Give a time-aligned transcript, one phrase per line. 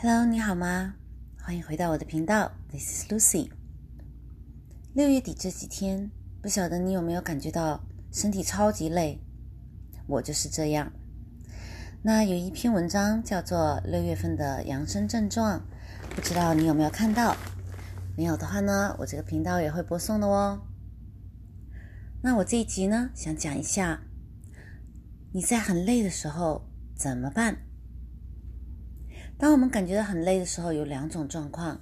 [0.00, 0.94] Hello，你好吗？
[1.42, 3.50] 欢迎回到我的频道，This is Lucy。
[4.94, 7.82] 六月底这几天，不晓得你有没有感觉到
[8.12, 9.18] 身体超级累？
[10.06, 10.92] 我就是这样。
[12.00, 15.58] 那有一篇文章叫做《六月份的养生症状》，
[16.14, 17.36] 不知道你有没有看到？
[18.16, 20.62] 没有的话呢，我这个频道也会播送的哦。
[22.22, 24.00] 那我这一集呢，想讲一下
[25.32, 27.64] 你在很累的时候怎么办？
[29.38, 31.80] 当我们感觉到很累的时候，有两种状况，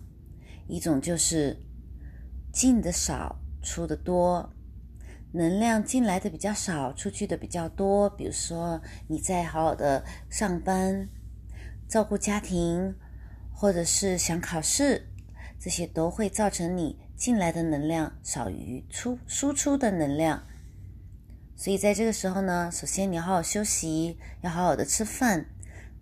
[0.69, 1.57] 一种就是
[2.53, 4.53] 进的少，出的多，
[5.33, 8.11] 能量进来的比较少，出去的比较多。
[8.11, 11.09] 比如说你在好好的上班、
[11.89, 12.95] 照顾家庭，
[13.55, 15.09] 或者是想考试，
[15.59, 20.47] 这些都会造成你进来的能量少于出输出的能量。
[21.57, 25.47] 所以在这个时候呢，首先你要好好休息，要好好的吃饭。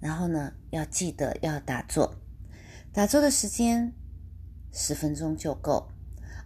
[0.00, 2.14] 然后呢，要记得要打坐，
[2.92, 3.92] 打坐的时间
[4.70, 5.88] 十分钟就够，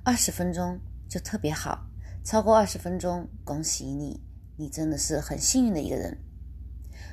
[0.04, 0.78] 二十分钟
[1.08, 1.86] 就特别好，
[2.22, 4.22] 超过二十分钟，恭喜你，
[4.56, 6.18] 你真的是很幸运的一个人。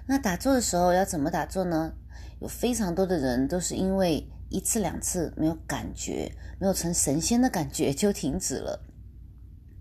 [0.05, 1.95] 那打坐的时候要怎么打坐呢？
[2.39, 8.85] 有非常多的人都是因为一次两次没有感觉，没有成神仙的感觉就停止了。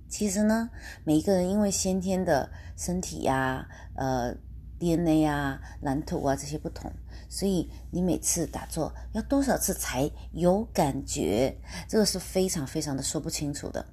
[0.08, 0.70] 其实呢，
[1.04, 4.34] 每一个人因为先天的身体呀，呃。
[4.78, 6.92] DNA 啊、蓝图啊这些不同，
[7.28, 11.56] 所以你每次打坐要多少次才有感觉？
[11.88, 13.86] 这个是非常非常的说不清楚的。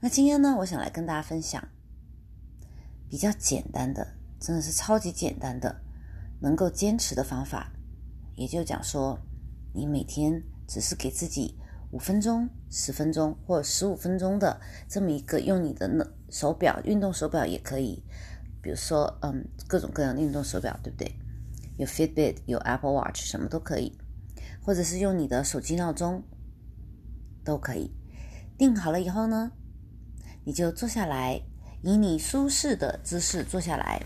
[0.00, 1.68] 那今天呢，我想来跟大家分享
[3.10, 5.80] 比较简单的，真的是超级简单的，
[6.40, 7.72] 能够坚持的方法。
[8.36, 9.18] 也就讲说，
[9.74, 11.58] 你每天只是给自己
[11.90, 18.04] 五分钟、十分钟或者十五分钟的这么一个，用你的手表、运动手表也可以。
[18.68, 21.10] 比如说，嗯，各种各样的运动手表，对不对？
[21.78, 23.98] 有 Fitbit，有 Apple Watch，什么都可以，
[24.62, 26.22] 或者是用你的手机闹钟，
[27.42, 27.90] 都可以。
[28.58, 29.52] 定好了以后呢，
[30.44, 31.40] 你就坐下来，
[31.80, 34.02] 以你舒适的姿势坐下来，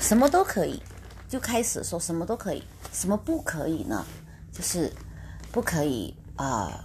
[0.00, 0.82] 什么都可以，
[1.28, 2.64] 就开始说什么都可以。
[2.92, 4.04] 什么不可以呢？
[4.50, 4.92] 就是
[5.52, 6.84] 不可以啊，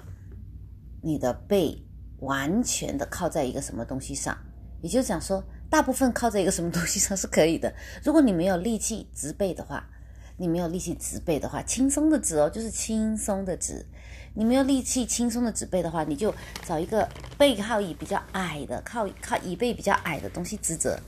[1.02, 1.84] 你的背
[2.20, 4.38] 完全的靠在一个什么东西上，
[4.84, 5.44] 也就讲说。
[5.70, 7.74] 大部分靠在一个什么东西上是可以的。
[8.04, 9.90] 如果你没有力气直背的话，
[10.38, 13.86] 你没有力气直背的话，轻松的直哦，就是轻松的直。
[14.34, 16.34] 你没有力气轻松的直背的话，你就
[16.64, 21.00] 找一个背靠椅比较矮的，靠靠椅背比较矮的东西支着，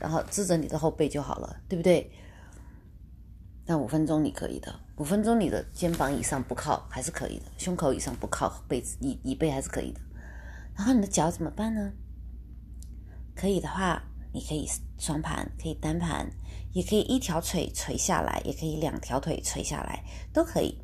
[0.00, 2.10] 然后支着你的后背就好了，对不对？
[3.66, 10.00] 那五分钟你可以的，五分钟你的肩膀以上不靠还是可以的，胸口以上不靠背椅椅背还是可以的。
[10.74, 11.92] 然后你的脚怎么办呢？
[13.42, 14.00] 可以的话，
[14.32, 16.30] 你可以双盘，可以单盘，
[16.72, 20.80] 也可以一条腿垂下来，也可以两条腿垂下来，都可以。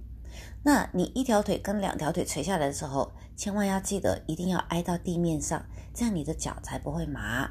[0.65, 5.65] 那你一条腿跟两条腿垂下来的时候，千万要记得一定要挨到地面上，
[5.95, 7.49] 这样你的脚才不会麻。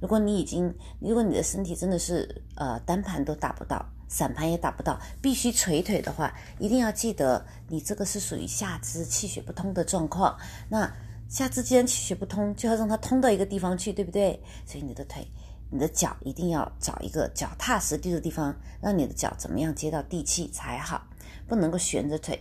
[0.00, 10.36] 如果你已经，如果你的身体真的是呃单盘都打不到，散盘也打不到，必须垂腿的话，一定要记得你这个是属于下肢气血不通的状况。
[10.68, 10.92] 那
[11.32, 14.38] 下肢既然气血不通，就要让它通到一个地方去，对不对？
[14.66, 15.26] 所以你的腿、
[15.70, 21.08] 你的脚一定要找一个脚踏实地的地方，让你的脚怎么样接到地气才好，
[21.48, 22.38] 不能够悬着腿。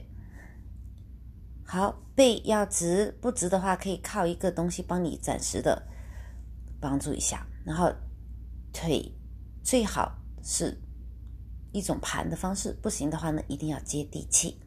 [1.64, 5.82] 好，背要直，不直的话可以靠一个东西帮你暂时的
[6.82, 7.48] 帮助一下。
[7.64, 7.90] 然后
[8.74, 9.10] 腿
[9.64, 10.78] 最好是
[11.72, 14.60] 一种盘的方式，不行的话呢，一定要接地气。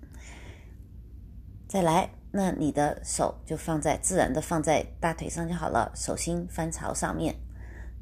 [1.69, 2.24] 再来。
[2.37, 7.37] 那你的手就放在自然的放在大腿上就好了，手心翻朝上面。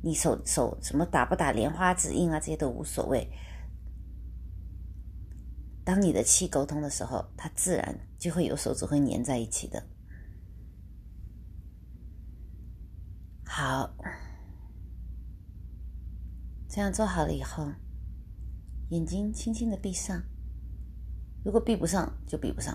[0.02, 3.30] 你手手什么打不打莲花指印啊，这些都无所谓。
[5.84, 9.84] 当你的气沟通的时候，它自然就会有手指会粘在一起的。
[13.44, 13.94] 好，
[16.70, 17.70] 这样做好了以后，
[18.88, 20.22] 眼睛轻轻的闭上。
[21.44, 22.74] 如果闭不上，就闭不上。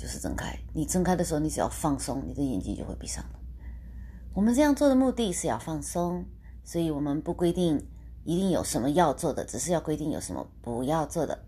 [0.00, 3.40] 就是睁开，你睁开的时候，你只要放松，你的眼睛就会闭上了。
[4.32, 6.24] 我们这样做的目的是要放松，
[6.64, 7.86] 所以我们不规定
[8.24, 11.44] 一定有什么要做的，只是要规定有什么不要做的。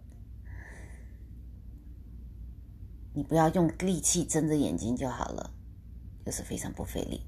[3.14, 5.54] 你不要用力气睁着眼睛就好了，
[6.26, 7.22] 就是非常不费力。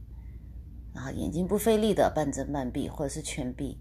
[0.92, 3.80] 然后眼睛不费力的半睁半闭，或者是全闭，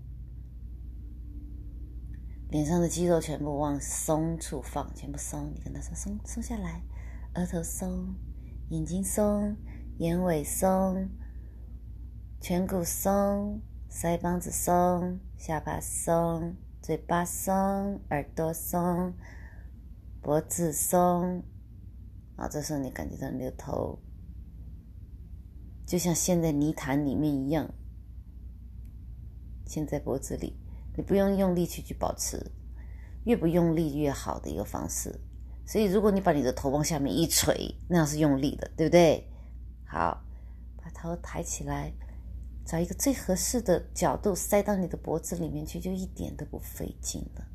[2.51, 5.51] 脸上的肌肉全部往松处放，全部松。
[5.54, 6.81] 你跟他说松，松下来。
[7.35, 8.13] 额头松，
[8.69, 9.57] 眼睛松，
[9.97, 11.09] 眼尾松，
[12.39, 13.59] 颧骨松，
[13.89, 19.15] 腮帮子松，下巴松，嘴巴松，耳朵松，
[20.21, 21.44] 脖子松，
[22.35, 23.97] 啊，这时候你感觉到你的头
[25.88, 27.74] 就像陷在泥潭里面一样，
[29.65, 30.56] 陷在脖子里，
[30.95, 32.51] 你不用用力去去保持，
[33.25, 35.19] 越不用力越好的一个方式。
[35.65, 39.27] 所以，如果你把你的头往下面一垂，那样是用力的，对不对？
[39.86, 40.21] 好，
[40.77, 41.94] 把头抬起来，
[42.65, 47.48] 找一个最合适的角度塞到你的脖子里面去，就一点都不费劲了。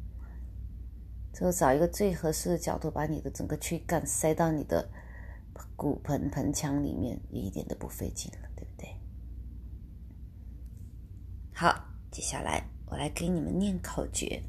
[1.34, 4.88] 之后找一个最合适的角度，把你的整个躯干塞到你的
[5.76, 8.88] 骨盆盆腔里面，也一点都不费劲了，对不对？
[11.52, 14.42] 好，接下来我来给你们念口诀。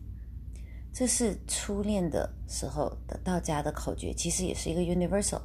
[1.00, 5.40] 这是初练的时候的道家的口诀，其实也是一个 universal，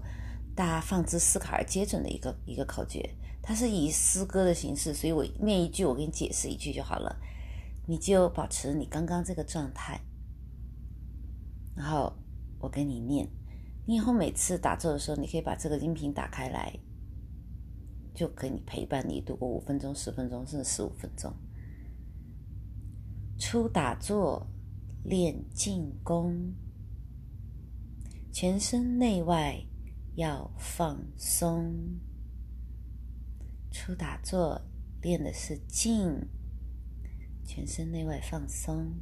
[0.52, 3.08] 大家放之四坎而皆准的一个一个口诀。
[3.40, 7.16] 它是以诗歌的形式，所以我念一句，我给你解释一句就好了，
[7.86, 10.00] 你就保持你刚刚这个状态。
[11.76, 12.12] 然后
[12.58, 13.28] 我跟你念，
[13.86, 16.76] 你以后每次打坐的时候，你可以把这个音频打开来，
[18.12, 21.32] 就可以陪伴你度过五分钟、十分钟，甚至十五分钟。
[23.38, 24.44] 初打坐
[25.04, 26.54] 练静功，
[28.32, 29.62] 全身内外
[30.14, 32.00] 要放松。
[33.70, 34.62] 初打坐
[35.02, 36.26] 练的是静，
[37.44, 38.94] 全身内外放松。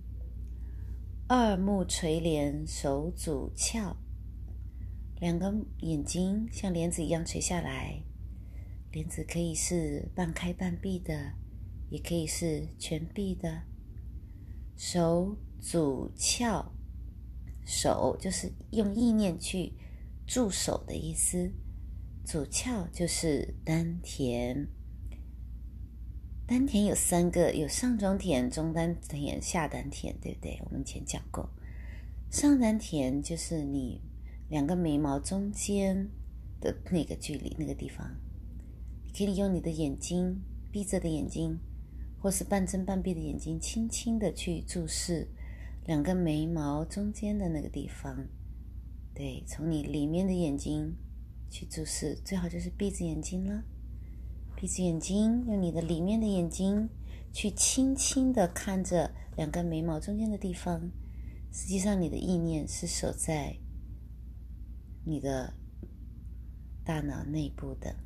[1.29, 3.97] 二目垂帘，手足翘，
[5.21, 8.03] 两个眼睛像帘子一样垂下来。
[8.91, 11.35] 帘子可以是半开半闭的，
[11.91, 13.63] 也可以是全闭的。
[14.77, 16.75] 手主翘，
[17.65, 19.73] 手就是用意念去
[20.27, 21.53] 驻手的意思，
[22.27, 24.67] 主翘就是丹田。
[26.49, 30.61] 丹田有三个，有上中田、中丹田、下丹田，对不对？
[30.65, 31.49] 我们前讲过，
[32.29, 34.03] 上丹田就是你
[34.49, 36.11] 两个眉毛中间
[36.61, 38.17] 的那个距离，那个地方，
[39.05, 40.43] 你可以用你的眼睛
[40.73, 41.61] 闭着的眼睛，
[42.19, 45.29] 或是半睁半闭的眼睛，轻轻的去注视
[45.85, 48.29] 两个眉毛中间的那个地方。
[49.15, 50.97] 对，从你里面的眼睛
[51.51, 53.65] 去注视，最好就是闭着眼睛了。
[54.57, 56.89] 闭着眼睛，用你的里面的眼睛
[57.33, 60.91] 去轻轻的看着两根眉毛中间的地方。
[61.51, 63.59] 实际上，你的意念是守在
[65.05, 65.53] 你的
[66.85, 67.97] 大脑内部的，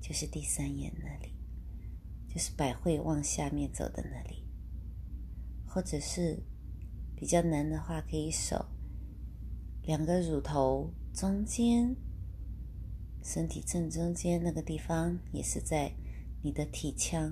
[0.00, 1.32] 就是第三眼那里，
[2.28, 4.45] 就是百会往下面走的那里。
[5.76, 6.42] 或者是
[7.14, 8.64] 比较难的话，可以手
[9.82, 11.94] 两个乳头中间。
[13.22, 15.92] 身体正中间那个地方，也是在
[16.42, 17.30] 你的体腔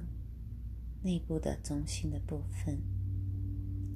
[1.02, 2.82] 内部的中心的部分。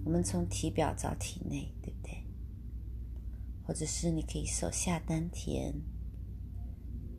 [0.03, 2.25] 我们从体表找体内，对不对？
[3.67, 5.75] 或者是你可以手下丹田，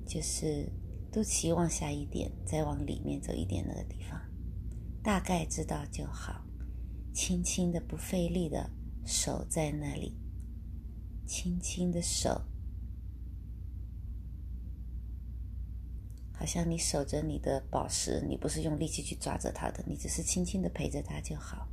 [0.04, 0.68] 就是
[1.12, 4.20] 肚脐往下一点，再往里面走一点那个地方，
[5.04, 6.44] 大概知道就好。
[7.14, 8.70] 轻轻的、不费力的
[9.06, 10.18] 守在那里，
[11.26, 12.42] 轻轻的手。
[16.32, 21.68] 好像你守着你的宝石，你不是用力气去抓着它的，你只是轻轻的陪着它就好。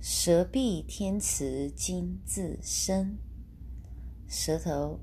[0.00, 3.18] 舌闭天池金自生，
[4.26, 5.00] 舌头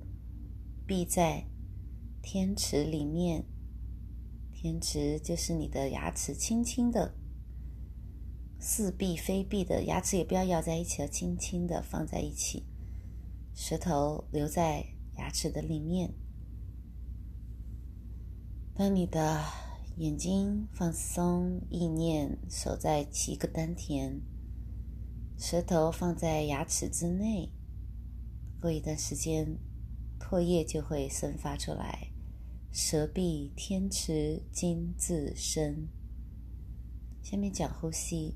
[0.86, 1.48] 闭在
[2.22, 3.46] 天池里面，
[4.54, 7.16] 天池就是你的牙齿，轻轻的
[8.68, 12.66] 似闭非闭的牙齿也不要咬在一起了，轻轻的放在一起，
[13.54, 14.84] 舌头留在
[15.18, 16.16] 牙齿的里面。
[18.74, 19.44] 当你的
[19.98, 24.20] 眼睛放松，意念守在七个丹田，
[25.38, 27.52] 舌头放在牙齿之内，
[28.60, 29.60] 过一段时间，
[30.20, 32.08] 唾液就会生发出来。
[32.72, 35.88] 舌闭天池金自生。
[37.22, 38.36] 下面讲呼吸，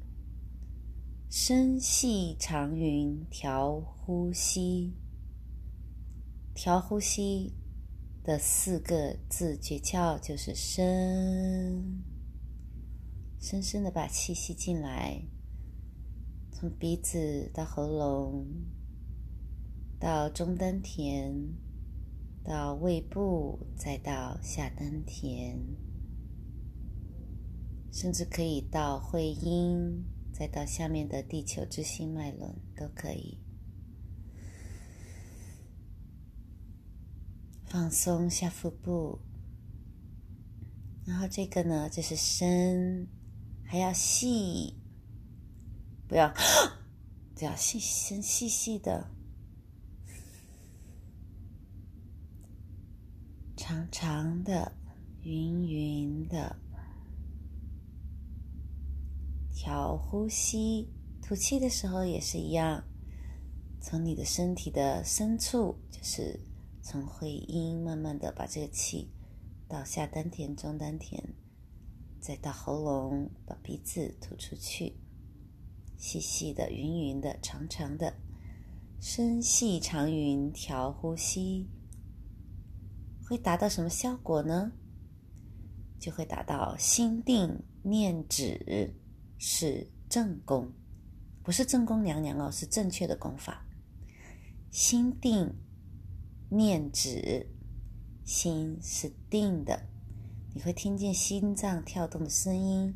[1.29, 4.95] 深细长匀调呼吸，
[6.55, 7.53] 调呼吸。
[8.21, 12.03] 的四个字诀窍就是深，
[13.39, 15.23] 深深的把气吸进来，
[16.51, 18.45] 从鼻子到喉咙，
[19.99, 21.33] 到中丹田，
[22.43, 25.57] 到胃部，再到下丹田，
[27.91, 30.03] 甚至可以到会阴，
[30.39, 33.37] 再到下面的地球之心脉轮都可以。
[37.65, 39.19] 放松下腹部，
[41.05, 43.09] 然后这个呢，就是深，
[43.65, 44.77] 还要细，
[46.07, 46.33] 不要
[47.35, 49.11] 这样细声细细的、
[53.57, 54.71] 长长的、
[55.21, 56.55] 匀匀的，
[59.61, 60.87] 调呼吸。
[61.21, 62.81] 吐气的时候也是一样，
[63.81, 66.39] 从你的身体的深处，就是
[66.81, 69.11] 从会阴，慢慢的把这个气
[69.67, 71.21] 到下丹田、中丹田。
[72.21, 74.95] 再到喉咙，把鼻子吐出去，
[75.97, 78.13] 细细的、匀匀的、长长的，
[79.01, 81.67] 深细长匀调呼吸，
[83.25, 84.71] 会达到什么效果呢？
[85.99, 88.95] 就会达到心定念止
[89.39, 90.71] 是正功，
[91.41, 93.65] 不是正宫娘娘哦，是正确的功法。
[94.69, 95.55] 心定
[96.49, 97.47] 念止，
[98.23, 99.87] 心是定的。
[100.53, 102.93] 你会听见心脏跳动的声音，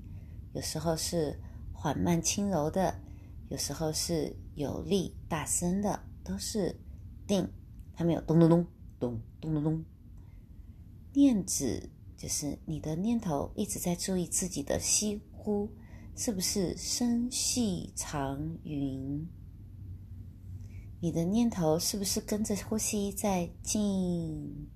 [0.54, 1.40] 有时候是
[1.72, 3.00] 缓慢轻柔的，
[3.50, 6.80] 有时候是有力大声的，都是
[7.26, 7.48] 定，
[7.96, 8.68] 它没有咚咚咚
[9.00, 9.86] 咚咚咚咚。
[11.14, 15.70] 念止就是你的念头一直在注意自己的吸呼，
[16.16, 19.28] 是不是深细长匀？
[21.00, 24.70] 你的念头是不是跟着呼吸在进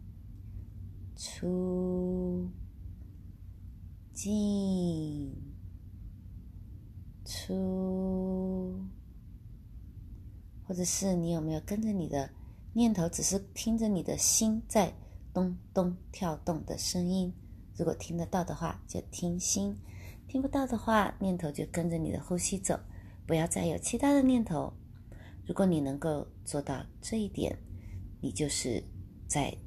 [1.16, 2.50] 出？
[4.12, 5.32] 进
[7.24, 8.84] 出，
[10.68, 12.32] 或者是你有没有跟着你的
[12.74, 14.92] 念头，只是听着你的心在
[15.34, 17.32] 咚咚跳动的声音？
[17.78, 19.76] 如果听得到的话，就听心；
[20.28, 22.80] 听不到的话，念头就跟着你的呼吸走，
[23.26, 24.74] 不要再有其他的念头。
[25.46, 27.58] 如果你能够做到这一点，
[28.22, 28.84] 你就是
[29.28, 29.58] 在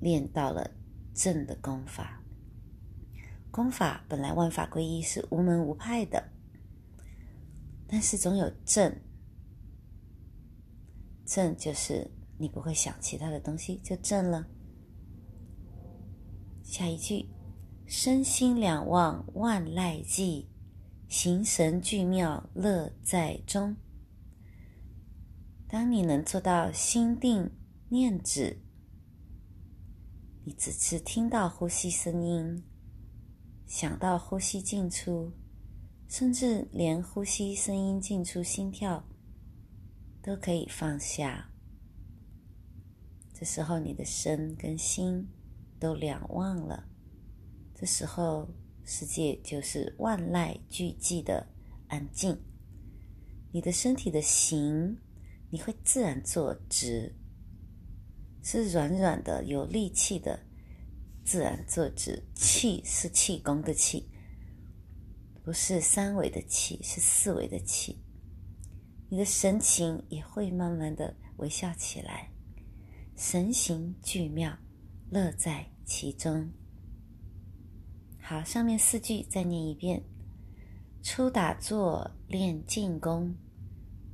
[0.00, 0.68] 练到了
[1.14, 2.20] 正的功法。
[3.52, 6.32] 功法本来万法归一，是无门无派的，
[7.86, 8.96] 但是总有正。
[11.24, 14.48] 正就是你不会想其他的东西，就正了。
[16.64, 17.26] 下一句：
[17.86, 20.46] 身心两忘万籁寂，
[21.08, 23.76] 形神俱妙乐在中。
[25.68, 27.50] 当你能做到心定
[27.88, 28.62] 念止，
[30.44, 32.62] 你只是听到呼吸声音。
[33.66, 35.32] 想到呼吸进出，
[36.08, 39.08] 甚至连呼吸声音进出、心跳
[40.22, 41.50] 都可以放下。
[43.32, 45.28] 这时候，你的身跟心
[45.80, 46.91] 都两忘了。
[47.82, 48.48] 这时候，
[48.84, 51.44] 世界就是万籁俱寂的
[51.88, 52.40] 安静。
[53.50, 54.96] 你的身体的形，
[55.50, 57.12] 你会自然坐直，
[58.44, 60.38] 是软软的、有力气的。
[61.24, 64.08] 自然坐直，气是气功的气，
[65.42, 68.00] 不是三维的气，是四维的气。
[69.10, 72.30] 你的神情也会慢慢的微笑起来，
[73.16, 74.56] 神形俱妙，
[75.10, 76.48] 乐在其中。
[78.24, 80.00] 好，上面四句再念一遍：
[81.02, 83.34] 初打坐练静功，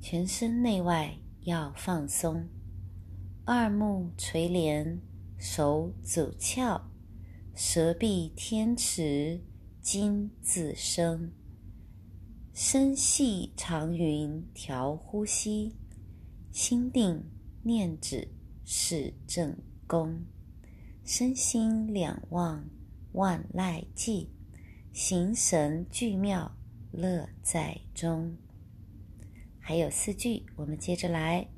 [0.01, 2.49] 全身内外要放松，
[3.45, 4.99] 二目垂帘，
[5.37, 6.91] 手走翘。
[7.55, 9.43] 舌闭天池，
[9.83, 11.31] 金自生。
[12.55, 15.77] 身细长匀调呼吸，
[16.51, 17.23] 心定
[17.63, 18.27] 念止
[18.65, 19.55] 是正
[19.87, 20.25] 功。
[21.05, 22.65] 身心两忘
[23.19, 24.29] 万籁寂，
[24.93, 26.57] 形神俱妙
[26.93, 28.37] 乐在中。
[29.59, 31.49] 还有四句，我们接着来。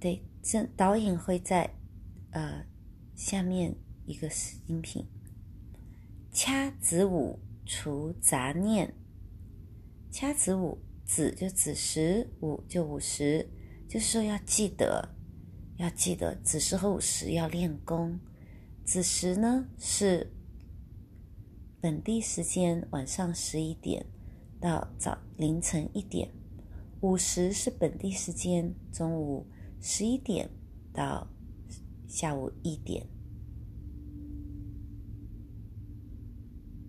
[0.00, 1.74] 对，这导引会在
[2.32, 2.66] 呃。
[3.14, 4.30] 下面一个
[4.66, 5.06] 音频，
[6.32, 8.94] 掐子午除杂念。
[10.10, 13.46] 掐子午，子就子时，午就午时，
[13.86, 15.14] 就是说要记得，
[15.76, 18.18] 要记得子时和午时要练功。
[18.90, 20.32] 子时呢是
[21.80, 24.04] 本地时间晚上十一点
[24.60, 26.28] 到早凌晨一点，
[27.00, 29.46] 午时是本地时间中午
[29.80, 30.50] 十一点
[30.92, 31.28] 到。
[32.08, 33.06] 下午一点，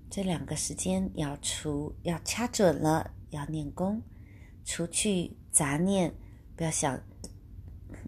[0.10, 4.02] 这两个时间要除，要掐准了，要念功，
[4.66, 6.16] 除去杂念，
[6.56, 7.00] 不要想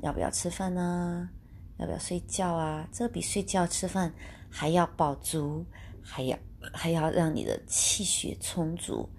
[0.01, 1.29] 要不要吃饭呢？
[1.77, 2.87] 要不要睡觉啊？
[2.91, 4.13] 这比睡觉、吃饭
[4.49, 5.65] 还要饱足，
[6.01, 6.37] 还要
[6.73, 9.09] 还要让你的气血充足。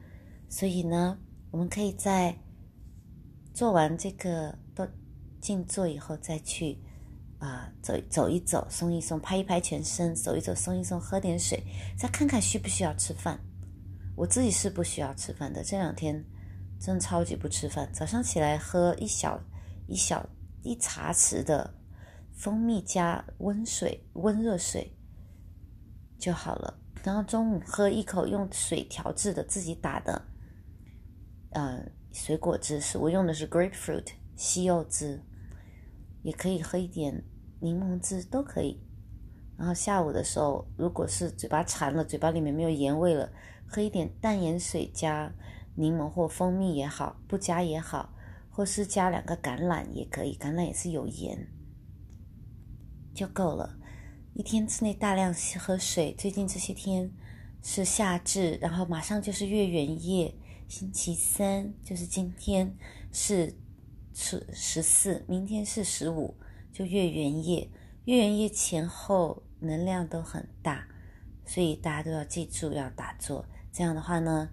[0.48, 1.18] 所以呢，
[1.50, 2.36] 我们可以在
[3.52, 4.86] 做完这个都
[5.40, 6.78] 静坐以后再去。
[7.40, 11.62] 啊，走走一走，松一松，拍一拍全身，走一走，松一松，喝点水，
[11.94, 13.38] 再看看需不需要吃饭。
[14.16, 15.62] 我自己是不需要吃饭的。
[15.62, 16.24] 这两天
[16.80, 17.86] 真的超级不吃饭。
[17.92, 19.38] 早上起来喝一小
[19.86, 20.26] 一小
[20.62, 21.70] 一茶匙的
[22.34, 24.96] 蜂蜜加温水、温热水
[26.18, 26.80] 就好了。
[27.02, 30.22] 然后中午喝一口用水调制的自己打的，
[31.50, 35.22] 呃，水果汁是我用的是 grapefruit 西柚汁，
[36.22, 37.24] 也可以喝一点
[37.60, 38.82] 柠檬汁都可以。
[39.56, 43.30] 然后下午的时候，如果是嘴巴馋了，嘴巴里面没有盐味了，
[43.68, 45.32] 喝一点淡盐水加
[45.76, 48.14] 柠檬或蜂蜜也好，不加也好，
[48.50, 51.46] 或是加两个橄榄也可以，橄榄也是有盐，
[53.14, 53.74] 就够了。
[54.34, 56.12] 一天之内大量喝水。
[56.18, 57.08] 最近这些天
[57.62, 60.34] 是夏至，然后马上就是月圆夜，
[60.68, 62.70] 星期三就是今天
[63.12, 63.54] 是
[64.12, 66.34] 十十四，明天是十五，
[66.72, 67.70] 就月圆夜。
[68.06, 70.86] 月圆夜前后能量都很大，
[71.46, 73.46] 所以大家都要记住要打坐。
[73.72, 74.48] 这样的话呢，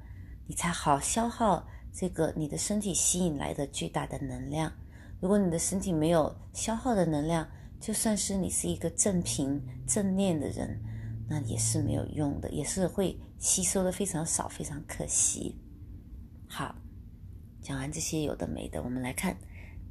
[0.48, 4.72] 你才好消耗这个你的身体吸引来的巨大的能量。
[5.20, 7.46] 如果你的身体没有消耗的能量，
[7.82, 10.80] 就算是你是一个正平正念的人，
[11.28, 15.60] 那也是没有用的，也是会吸收的非常少，非常可惜。
[16.48, 16.76] 好，
[17.60, 19.36] 讲完这些有的没的，我们来看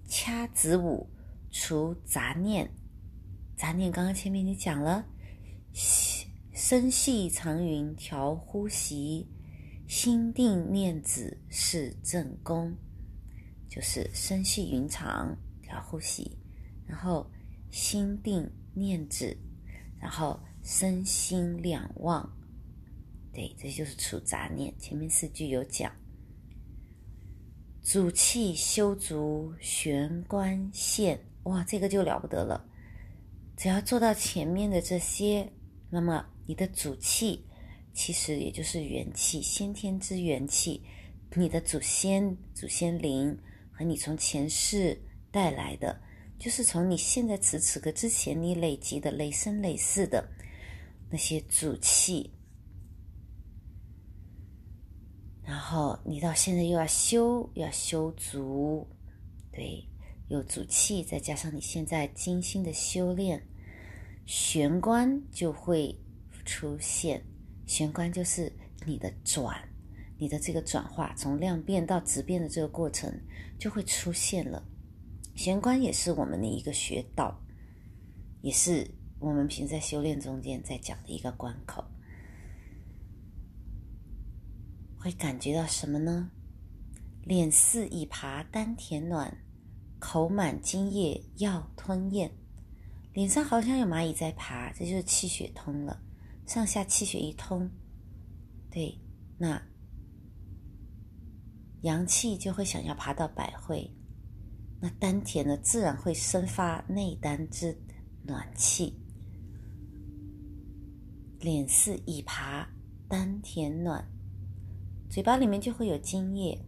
[0.07, 1.11] 掐指舞
[1.51, 2.71] 除杂念。
[3.57, 5.05] 杂念刚刚前面已经讲了，
[6.55, 9.29] 深细长云调呼吸，
[9.89, 12.73] 心定念止是正功，
[13.69, 16.39] 就是深细云长调呼吸，
[16.87, 17.29] 然后。
[17.71, 19.37] 心定念止，
[20.00, 22.31] 然后身心两忘，
[23.33, 24.73] 对，这就是除杂念。
[24.79, 25.93] 前面四句有讲，
[27.83, 32.67] 主气修足玄关线，哇，这个就了不得了。
[33.57, 35.53] 只要做到前面的这些，
[35.91, 37.47] 那么你的主气
[37.93, 40.83] 其实也就是元气，先天之元气，
[41.37, 43.39] 你的祖先、祖先灵
[43.71, 46.00] 和你从前世带来的。
[46.41, 50.26] 就是从你现在此此刻之前，你累积的累生累世的
[51.11, 52.33] 那些主气，
[55.45, 58.89] 然后你到现在又要修，要修足，
[59.53, 59.87] 对，
[60.29, 63.47] 有主气，再加上你现在精心的修炼，
[64.25, 65.95] 玄关就会
[66.47, 67.23] 出现。
[67.67, 68.50] 玄关就是
[68.87, 69.63] 你的转，
[70.19, 73.13] 你的这个转化，从量变到质变的这个过程
[73.59, 74.67] 就会出现了。
[75.34, 77.40] 玄关也是我们的一个穴道，
[78.43, 81.84] 也是我们平时在修炼中间在讲的一个关口。
[84.99, 86.30] 会感觉到什么呢？
[87.23, 89.38] 脸似已爬，丹田暖，
[89.99, 92.30] 口满津液要吞咽。
[93.12, 96.02] 脸上好像有蚂蚁在爬，这就是气血通了。
[96.47, 97.71] 上下气血一通，
[98.71, 99.00] 对，
[99.38, 99.62] 那
[101.82, 103.90] 阳气就会想要爬到百会。
[104.80, 107.78] 那丹田呢，自然会生发内丹之
[108.23, 108.99] 暖气。
[111.38, 112.66] 脸似已爬，
[113.08, 114.06] 丹田暖，
[115.08, 116.58] 嘴巴里面就会有津液。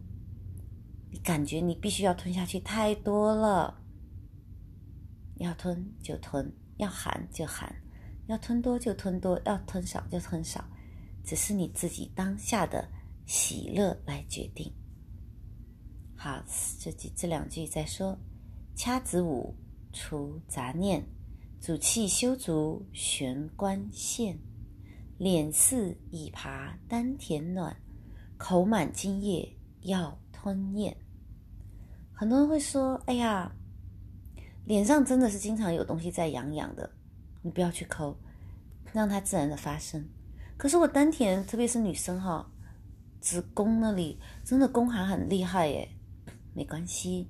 [1.11, 3.81] 你感觉你必须要吞下去，太多了。
[5.37, 7.75] 要吞就吞，要含就含，
[8.27, 10.63] 要吞多就吞多，要吞少就吞少，
[11.23, 12.87] 只是你自己当下的
[13.25, 14.71] 喜乐来决定。
[16.23, 16.41] 好，
[16.79, 18.17] 这几这两句再说。
[18.77, 19.53] 掐子午，
[19.91, 21.03] 除杂念，
[21.59, 24.39] 主气修足，玄关线。
[25.17, 27.75] 脸似已爬，丹田暖，
[28.37, 30.95] 口满津液要吞咽。
[32.13, 33.51] 很多人会说：“哎呀，
[34.63, 36.89] 脸上真的是经常有东西在痒痒的，
[37.41, 38.15] 你不要去抠，
[38.93, 40.07] 让它自然的发生。”
[40.55, 42.49] 可是我丹田，特别是女生哈，
[43.19, 45.89] 子宫那里真的宫寒很厉害耶。
[46.55, 47.27] 没关系，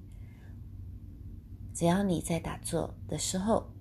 [1.74, 3.74] 只要你在打坐的时候，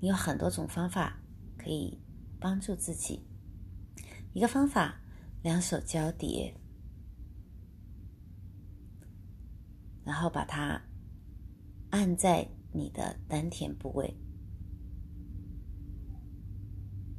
[0.00, 1.20] 你有很多种方法
[1.56, 2.00] 可以
[2.40, 3.26] 帮助自己。
[4.32, 5.00] 一个方法，
[5.42, 6.54] 两手交叠，
[10.04, 10.82] 然后把它
[11.90, 14.16] 按在你的丹田部位。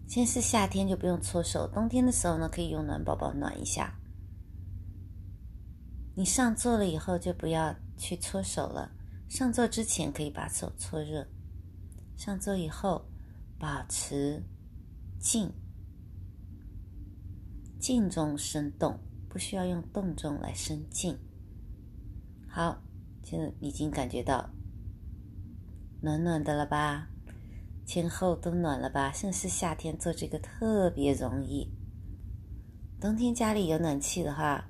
[0.07, 4.00] 先是夏天就不用搓手，冬天的时候呢，可以用暖宝宝暖一下。
[6.21, 8.91] 你上座了以后就不要去搓手了。
[9.27, 11.25] 上座之前可以把手搓热，
[12.15, 13.03] 上座以后
[13.57, 14.43] 保持
[15.19, 15.51] 静，
[17.79, 21.17] 静中生动，不需要用动中来生静。
[22.47, 22.83] 好，
[23.23, 24.47] 现在已经感觉到
[26.03, 27.07] 暖暖的了吧？
[27.83, 29.11] 前后都暖了吧？
[29.11, 31.67] 现在是夏天做这个特别容易。
[32.99, 34.67] 冬天家里有暖气的话。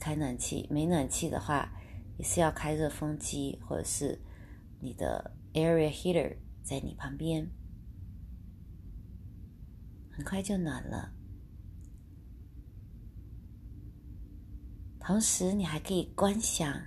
[0.00, 1.70] 开暖气，没暖气的话，
[2.16, 4.18] 也是要开热风机或者是
[4.80, 7.50] 你的 area heater 在你旁边，
[10.10, 11.12] 很快就暖了。
[14.98, 16.82] 同时，你还可以观想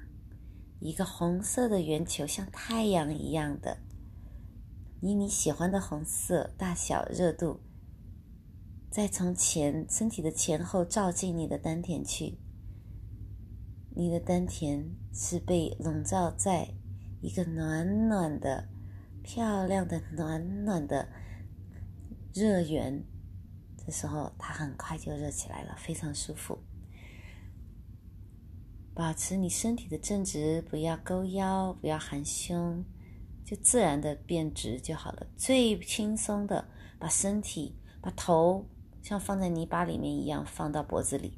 [0.79, 3.77] 一个红色的圆球，像太阳一样的，
[5.01, 7.59] 以你喜欢的红色大小、热度，
[8.89, 12.39] 再从前身体的前后照进你的丹田去。
[13.95, 16.73] 你的丹田是被笼罩在
[17.21, 18.67] 一个暖暖的、
[19.21, 21.07] 漂亮的、暖暖的
[22.33, 23.03] 热源，
[23.77, 26.57] 这时候它很快就热起来了，非常舒服。
[28.95, 32.83] 保持你身体的正直，不要勾腰，不要含胸，
[33.45, 35.27] 就自然的变直就好了。
[35.37, 38.67] 最轻松的，把身体、把头
[39.03, 41.37] 像放在泥巴里面一样放到脖子里。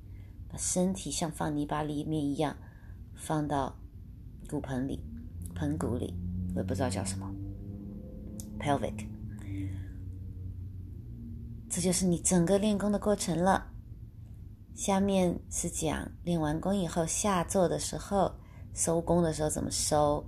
[0.57, 2.55] 身体像放泥巴里面一样，
[3.15, 3.75] 放到
[4.49, 4.99] 骨盆里、
[5.55, 6.13] 盆骨里，
[6.53, 7.29] 我也不知道叫什么
[8.59, 9.07] ，pelvic。
[11.69, 13.71] 这就是你整个练功的过程了。
[14.73, 18.33] 下面是讲练完功以后下坐的时候、
[18.73, 20.25] 收功的时候怎么收。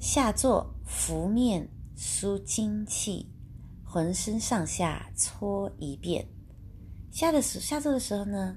[0.00, 3.28] 下坐拂面舒精气，
[3.84, 6.26] 浑身上下搓一遍。
[7.10, 8.56] 下的时下坐的时候呢，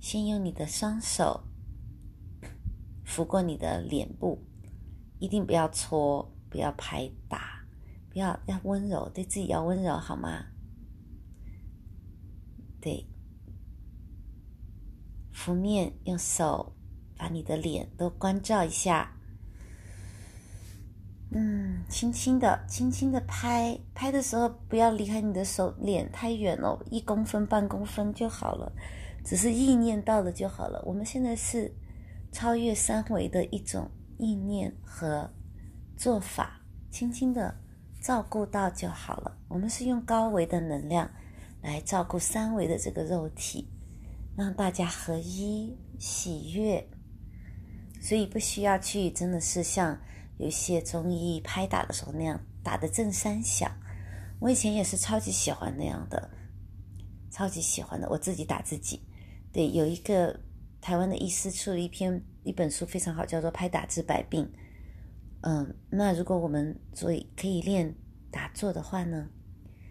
[0.00, 1.44] 先用你的双手
[3.04, 4.44] 拂过你的脸部，
[5.18, 7.66] 一定不要搓，不要拍打，
[8.10, 10.46] 不要要温柔，对自己要温柔，好吗？
[12.80, 13.06] 对，
[15.32, 16.76] 拂面用手
[17.16, 19.17] 把你的脸都关照一下。
[21.30, 28.72] 嗯，轻轻的，轻轻的拍拍的时候，不要离开你的手脸太远哦，一公分、半公分就好了，
[29.22, 30.82] 只是意念到了就好了。
[30.86, 31.70] 我们现在是
[32.32, 35.30] 超越三维的一种意念和
[35.98, 37.54] 做法，轻轻的
[38.00, 39.36] 照顾到就好了。
[39.48, 41.10] 我们是用高维的能量
[41.60, 43.70] 来照顾三维的这个肉体，
[44.34, 46.88] 让大家合一喜悦，
[48.00, 49.94] 所以不需要去，真的是像。
[50.38, 53.70] 有些中医拍打的时候那样打的正三响，
[54.40, 56.30] 我以前也是超级喜欢那样的，
[57.30, 58.08] 超级喜欢的。
[58.08, 59.02] 我自己打自己，
[59.52, 60.38] 对，有一个
[60.80, 64.44] 台湾的医师出了一篇一本书非常好，叫做《拍打治百病》。
[65.42, 67.94] 嗯，那如果我们做可以练
[68.30, 69.28] 打坐的话呢，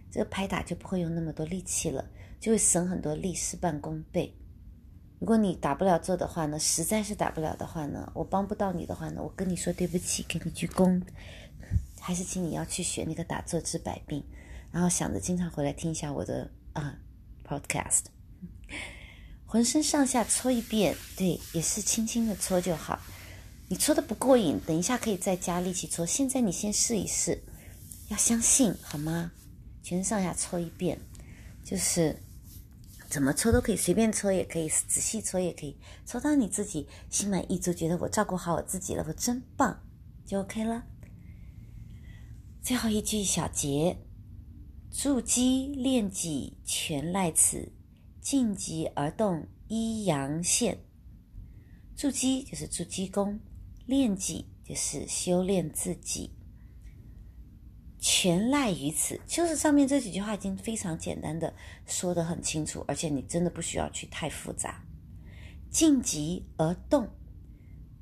[0.10, 4.34] 这个拍打就不会用那么多力气了，就会省很多力，事半功倍。
[5.20, 11.02] 如果你打不了坐的话呢，实在是打不了的话呢，我帮不到你的话呢，我跟你说对不起，给你鞠躬，
[12.00, 14.24] 还是请你要去学那个打坐治百病，
[14.72, 16.96] 然后想着经常回来听一下我的啊
[17.44, 18.04] podcast，
[19.48, 23.00] 浑身上下搓一遍，对，也是轻轻的搓就好。
[23.70, 26.06] 你搓的不过瘾，等一下可以再加力气搓。
[26.06, 27.42] 现在你先试一试，
[28.10, 29.32] 要相信好吗？
[29.82, 31.00] 全身上下搓一遍，
[31.64, 32.16] 就是。
[33.10, 39.82] 怎么搓都可以，随便搓也可以，仔细搓也可以，搓到你自己心满意足，觉得我照顾好我自己了，我真棒，
[40.26, 40.84] 就 OK 了。
[42.62, 43.98] 最后一句小结：
[44.92, 47.72] 筑基练己，全赖此；
[48.20, 50.78] 静极而动，一阳线。
[51.96, 53.40] 筑基就是筑基功，
[53.86, 56.37] 练己就是修炼自己。
[58.00, 61.54] 全赖于此，就是上面这几句话已经非常简单的
[61.86, 64.84] 说得很清楚，而且你真的不需要去太复杂。
[65.70, 67.08] 静极而动，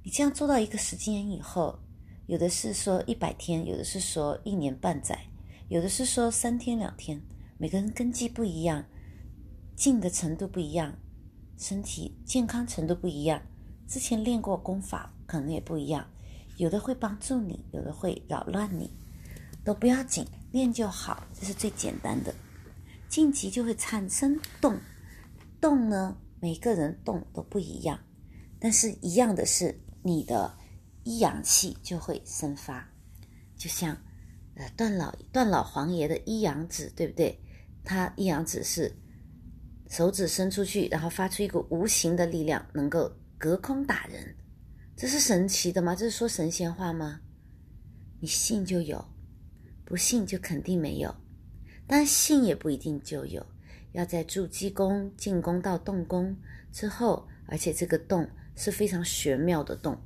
[0.03, 1.79] 你这样做到一个时间以后，
[2.27, 5.17] 有的是说一百天，有的是说一年半载，
[5.69, 7.21] 有的是说三天两天，
[7.57, 8.85] 每个人根基不一样，
[9.75, 10.93] 静的程度不一样，
[11.57, 13.41] 身体健康程度不一样，
[13.87, 16.05] 之前练过功法可能也不一样，
[16.57, 18.91] 有的会帮助你，有的会扰乱你。
[19.65, 22.33] 都不要紧，练就好，这是最简单的。
[23.09, 24.77] 晋级就会产生动，
[25.59, 27.99] 动呢，每个人动都不一样，
[28.59, 30.55] 但是一样的是，你的
[31.03, 32.87] 一阳气就会生发。
[33.57, 33.97] 就像
[34.55, 37.41] 呃段老段老黄爷的一阳指，对不对？
[37.83, 38.95] 他一阳指是
[39.89, 44.35] 手指伸出去，然后发出一股无形的力量，能够隔空打人。
[44.95, 45.95] 这是神奇的吗？
[45.95, 47.21] 这是说神仙话吗？
[48.19, 49.03] 你信就有。
[49.85, 51.15] 不信就肯定没有，
[51.87, 53.45] 但信也不一定就有。
[53.93, 56.35] 要在筑基功进攻到动功
[56.71, 59.97] 之后，而且这个动是非常玄妙的动，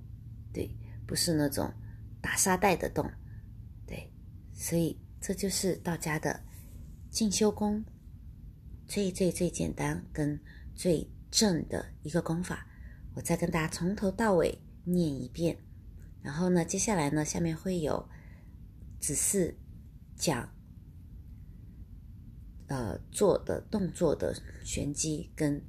[0.53, 0.69] 对，
[1.07, 1.73] 不是那种
[2.21, 3.09] 打沙袋的动，
[3.87, 4.11] 对。
[4.53, 6.39] 所以这就是道家的
[7.09, 7.83] 进修功
[8.85, 10.39] 最最最简单跟
[10.75, 12.67] 最正的一个功法，
[13.15, 15.57] 我再跟大家从头到尾念一遍。
[16.21, 18.07] 然后呢，接下来呢，下面会有
[18.99, 19.57] 只是
[20.19, 20.53] 讲
[22.67, 25.65] 呃做的动作的玄机，跟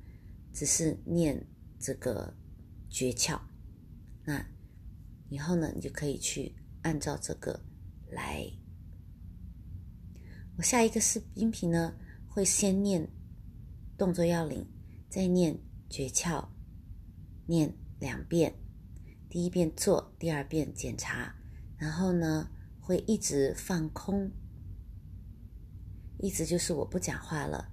[0.53, 1.47] 只是念
[1.79, 2.37] 这个
[2.91, 3.41] 诀窍。
[4.25, 4.45] 那
[5.29, 7.65] 以后呢，你就可以去按照这个
[8.11, 8.45] 来。
[10.59, 11.95] 我下一个视音频呢，
[12.29, 13.09] 会先念
[13.97, 14.69] 动作要领，
[15.09, 15.59] 再念
[15.89, 16.49] 诀窍，
[17.47, 18.57] 念两遍。
[19.31, 21.37] 第一遍做，第二遍检查，
[21.79, 24.33] 然后呢，会一直放空，
[26.23, 27.73] 一直就是我不讲话了，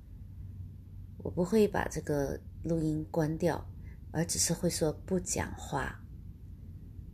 [1.17, 3.63] 我不会把这个录音关掉，
[4.12, 6.01] 而只是会说不讲话。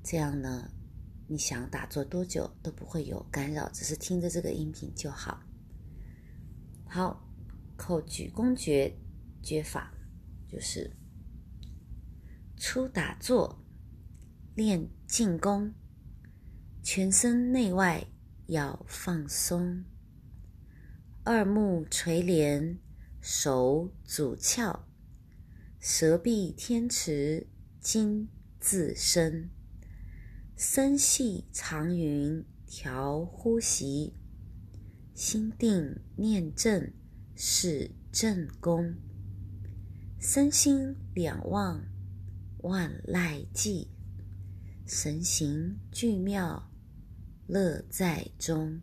[0.03, 0.69] 这样呢，
[1.27, 5.41] 你想打坐多久都不会有干扰，只是听着这个音频就好。
[6.85, 7.27] 好，
[7.75, 8.95] 口诀工诀
[9.41, 9.91] 诀法
[10.47, 10.95] 就是
[12.57, 13.59] 初打坐。
[14.55, 15.73] 练静功，
[16.83, 18.05] 全身内外
[18.45, 19.83] 要放松。
[21.25, 22.77] 二目垂帘，
[23.21, 24.85] 手足翘，
[25.79, 27.47] 舌闭天池，
[27.79, 28.27] 精
[28.59, 29.49] 自生。
[30.57, 34.13] 身系长云，调呼吸。
[35.13, 36.91] 心定念正，
[37.37, 38.93] 是正功。
[40.19, 41.85] 身心两忘，
[42.63, 43.87] 万籁寂。
[44.85, 46.69] 神行俱妙，
[47.47, 48.81] 乐在中。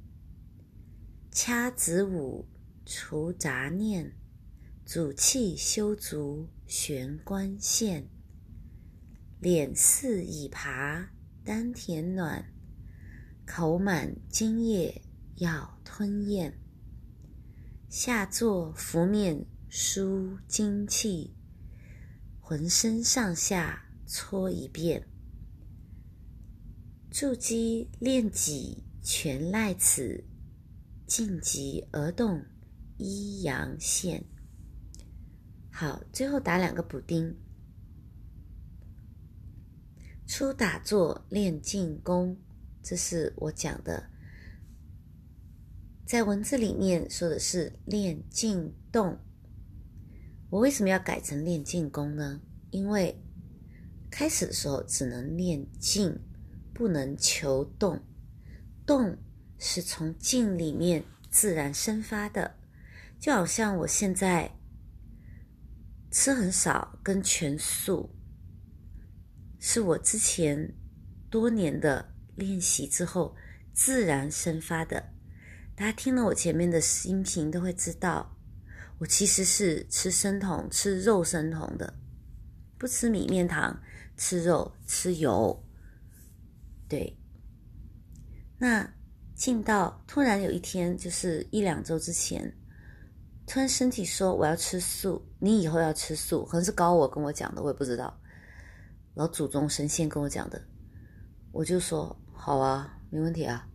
[1.32, 2.48] 掐子午，
[2.84, 4.16] 除杂念，
[4.84, 8.08] 主气修足，玄关线。
[9.38, 11.10] 脸似已爬，
[11.44, 12.52] 丹田暖，
[13.46, 15.02] 口满津液
[15.36, 16.58] 要吞咽。
[17.88, 21.36] 下坐拂面舒精气，
[22.40, 25.06] 浑身上下搓一遍。
[27.08, 30.24] 筑基练己，全赖此；
[31.10, 32.46] 静极而动，
[32.96, 34.24] 一阳线。
[35.68, 37.36] 好，最后打两个补丁。
[40.24, 42.38] 初打坐练静功，
[42.80, 44.08] 这是我讲的。
[46.06, 49.18] 在文字里面说的是练静动。
[50.48, 52.40] 我为什么要改成练静功呢？
[52.70, 53.20] 因为
[54.12, 56.20] 开始的时候只能练静。
[56.72, 58.00] 不能求动，
[58.86, 59.18] 动
[59.60, 62.56] 是从静里面自然生发的，
[63.20, 64.50] 就好像我现在
[66.10, 68.10] 吃很少，跟全素，
[69.58, 70.74] 是我之前
[71.28, 73.36] 多年的练习之后
[73.74, 75.12] 自然生发的。
[75.76, 78.36] 大家听了我前面的音频都会知道，
[78.98, 82.00] 我其实是吃生酮、吃肉生酮的，
[82.78, 83.78] 不吃米面糖，
[84.16, 85.62] 吃肉吃油。
[86.88, 87.18] 对，
[88.58, 88.94] 那
[89.40, 92.55] 进到突然有一天，就是一两周之前，
[93.46, 98.20] 突然身体说我要吃素，你以后要吃素，可能是高我跟我讲的，我也不知道，
[99.14, 100.61] 老祖宗神仙跟我讲的，
[101.53, 103.66] 我就说好啊，没问题啊，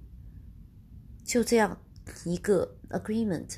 [1.24, 1.76] 就这样
[2.26, 3.58] 一个 agreement，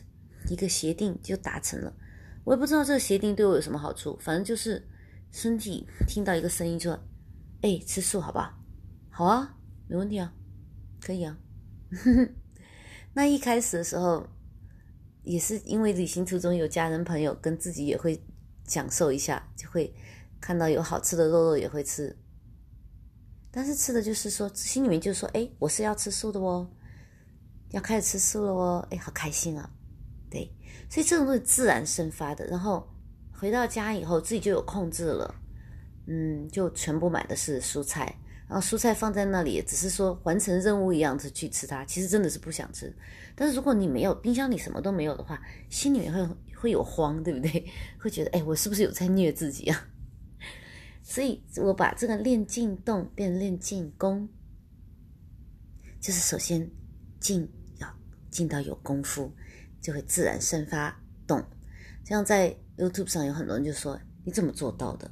[0.49, 1.93] 一个协定就达成了，
[2.45, 4.81] 我也不知道这个协定对我有什么好处，反正就是
[5.33, 6.97] 身体听到一个声音说，
[7.63, 8.57] 哎，吃素好不好？
[9.09, 9.57] 好啊，
[9.89, 10.33] 没问题啊，
[11.01, 11.37] 可以啊。
[13.13, 14.27] 那一开始的时候，
[15.23, 18.21] 也是因为旅行途中有家人朋友，跟自己也会
[18.65, 19.93] 享受一下，就会
[20.39, 22.15] 看到有好吃的肉肉也会吃。
[23.49, 26.69] 但是吃的就是说，心里面就说：“哎，我是要吃素的哦，
[27.71, 29.67] 要开始吃素了哦，哎，好开心啊！”
[30.29, 30.53] 对，
[30.89, 32.45] 所以这种东西自然生发的。
[32.47, 32.87] 然后
[33.31, 35.33] 回到家以后，自己就有控制了，
[36.05, 38.15] 嗯，就全部买的是蔬菜。
[38.47, 42.95] 然后蔬菜放在那里，只是说完成任务一样的去吃它，其实真的是不想吃。
[43.35, 47.65] 但是如果你没有冰箱里什么都没有的话，心里面会会有慌，对不对？
[47.99, 49.87] 会觉得哎，我是不是有在虐自己啊？
[51.03, 54.29] 所以我把这个练静动变练静功，
[55.99, 56.69] 就是首先
[57.19, 57.87] 静要
[58.31, 59.31] 静到有功夫，
[59.81, 61.43] 就会自然生发动。
[62.05, 65.11] 这样在 YouTube 上有很多人就说你怎么做到的？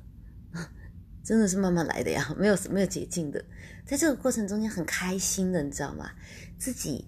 [1.26, 3.44] 真的是慢慢来的呀， 没有没有捷径的，
[3.84, 6.12] 在这个过程中间很开心的，你知道吗？
[6.60, 7.08] 自己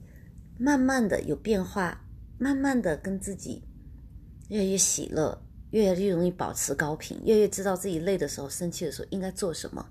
[0.57, 2.03] 慢慢的有变化，
[2.39, 3.63] 慢慢的跟自己
[4.49, 9.87] 越来越喜乐，越来越容易保持高频，越来越知道自己累的时候、生气的时候应该做什么，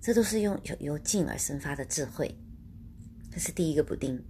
[0.00, 2.34] 这都是用由由静而生发的智慧。
[3.30, 4.24] 这是第一个补丁，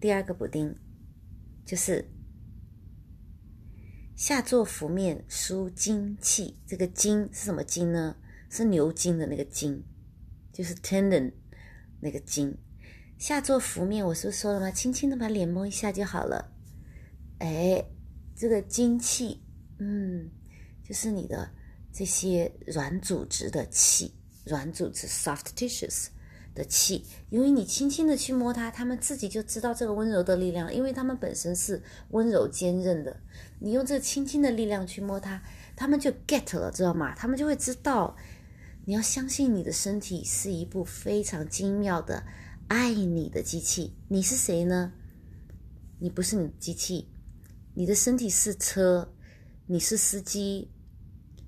[0.00, 0.74] 第二个补丁
[1.64, 2.04] 就是
[4.16, 6.56] 下坐伏面舒精气。
[6.66, 8.16] 这个精是什么精呢？
[8.56, 9.82] 是牛筋的那个筋，
[10.52, 11.32] 就是 tendon
[12.00, 12.56] 那个筋。
[13.18, 14.70] 下做拂面，我是说了吗？
[14.70, 16.52] 轻轻的把脸摸一下就好了。
[17.38, 17.84] 哎，
[18.36, 19.42] 这个精气，
[19.78, 20.30] 嗯，
[20.86, 21.50] 就是你的
[21.92, 24.14] 这些软组织的气，
[24.44, 26.06] 软组织 soft tissues
[26.54, 33.20] 的气，因为你轻轻的去摸它，他们自己就知道这个温柔的力量，因为他们本身是温柔坚韧的。
[33.58, 35.42] 你用这轻轻的力量去摸它，
[35.74, 37.14] 他们就 get 了，知道吗？
[37.14, 38.16] 他们就会知道，
[38.86, 42.22] 你要相信你的身体是一部非常精妙的
[42.68, 43.94] 爱你的机器。
[44.08, 44.92] 你是谁呢？
[45.98, 47.08] 你不是你的机器。
[47.72, 49.10] 你的身体是车，
[49.66, 50.70] 你是司机，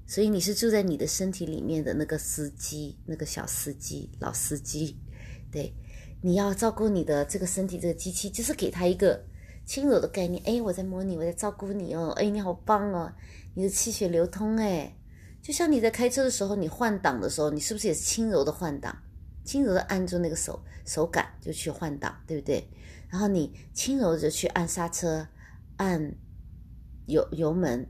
[0.06, 4.96] 所以你是住在你的身体里面的那个司机，那个小司机、老司机。
[5.52, 5.72] 对，
[6.22, 9.22] 你要照顾你的这个身体，这个机器就是给他一个
[9.66, 10.42] 轻柔的概念。
[10.46, 12.08] 哎，我在摸你，我在照顾你哦。
[12.16, 13.12] 哎，你好棒哦，
[13.54, 14.56] 你的气血流通。
[14.56, 14.95] 哎，
[15.46, 18.98] 就像你在开车的时候，你换挡的时候，你是不是也是轻柔的换挡，
[19.44, 22.68] 轻柔的按住那个手手感就去换挡，对不对？
[23.08, 25.28] 然后你轻柔的去按刹车。
[25.76, 26.14] 按
[27.06, 27.86] 油油门，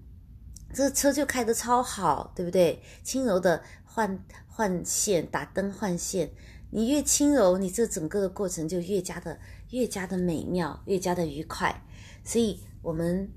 [0.75, 2.83] 这车就开得超好，对不对？
[3.03, 6.31] 轻柔的换换线，打灯换线，
[6.73, 9.39] 你越轻柔，你这整个的过程就越加的
[9.71, 11.83] 越加的美妙，越加的愉快。
[12.25, 13.33] 所以，我们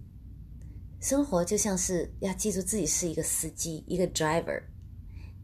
[1.00, 4.62] 生活就像是要记住自己是一个司机，一个 driver，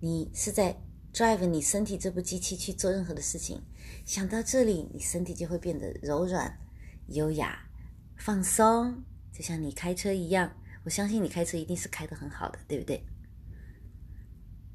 [0.02, 0.76] 你是在
[1.14, 3.62] drive 你身体这部机器去做任何的事情。
[4.06, 6.58] 想到这里，你身体就会变得柔软、
[7.08, 7.58] 优雅。
[8.18, 10.52] 放松，就像你开车一样。
[10.84, 13.04] 我相信你开车一定是开得很好的，对不对？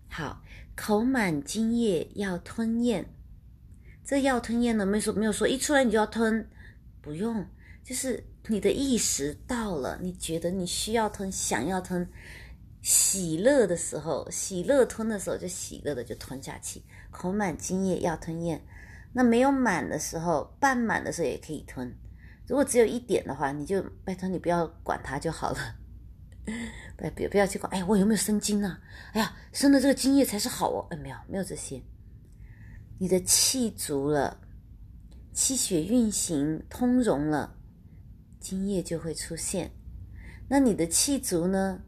[0.08, 0.42] 好，
[0.74, 3.14] 口满津液要吞咽。
[4.04, 6.48] 这要吞咽呢，没说没有说一出来你就要吞，
[7.00, 7.46] 不用，
[7.84, 12.08] 就是你的意识到了，你觉得你需要吞，想要吞，
[12.82, 16.82] 喜乐的时候，喜乐吞的时候就喜乐的就吞下去。
[17.10, 18.64] 口满津液要吞咽，
[19.12, 21.94] 那没有满的时候，半满的时候也可以吞。
[22.46, 25.76] 如果只有一点的话，你就拜托你不要管它就好了，
[26.96, 27.70] 不别不要去管。
[27.72, 28.80] 哎，我有没有生津啊？
[29.12, 30.86] 哎呀，生的这个津液才是好哦。
[30.90, 31.82] 哎，没有没有这些，
[32.98, 34.40] 你的气足了，
[35.32, 37.56] 气血运行通融了，
[38.40, 39.70] 津液就会出现。
[40.48, 41.82] 那你的气足呢？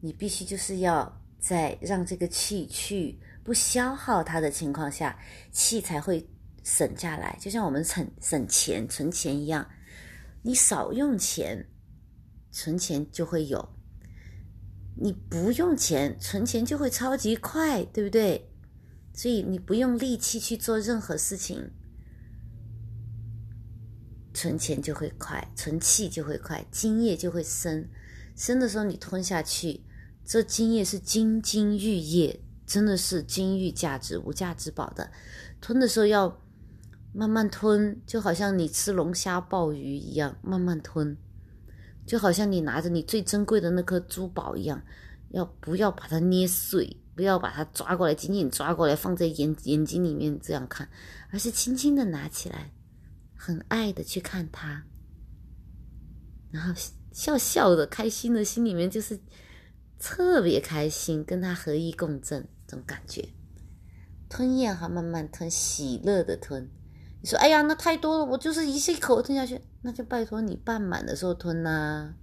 [0.00, 5.18] 你必须就是要在让这个气去不消耗它的情况下，
[5.52, 6.26] 气才会
[6.62, 7.36] 省下来。
[7.38, 9.68] 就像我们省省钱存钱一样。
[10.42, 11.68] 你少用钱，
[12.50, 13.58] 存钱就会有；
[14.96, 18.50] 你不用钱，存钱就会超级快，对不对？
[19.12, 21.70] 所以你不用力气去做任何事情，
[24.32, 27.88] 存钱就会快，存气就会快，精液就会生。
[28.34, 29.80] 生的时候你吞下去，
[30.24, 35.10] 这精液是金金玉液，真的是金玉价值、无价之宝的。
[35.60, 36.40] 吞的时候要。
[37.12, 41.16] 慢慢吞，就好像你吃龙虾、鲍鱼一样，慢慢吞，
[42.06, 44.80] 就好像你拿着你最珍贵的那颗珠宝一样，
[45.30, 46.96] 要不要把它捏碎？
[47.16, 50.88] 不要把它抓过来，紧紧抓过来，放在眼眼睛里面这样看，
[51.32, 52.70] 而是轻轻的拿起来，
[53.42, 54.84] 很爱的去看他，
[56.50, 56.74] 然后
[57.10, 59.18] 笑笑的、开心的，心里面就是
[59.98, 63.26] 特别开心，跟他合一共振这种感觉。
[64.28, 66.68] 吞咽哈，慢慢吞，喜乐的吞。
[67.22, 72.14] 你说：“哎呀，那太多了，我就是一一口吞下去，那就拜托你半满的时候吞呐，